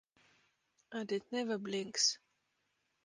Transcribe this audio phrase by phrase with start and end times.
[0.93, 2.17] And it never blinks.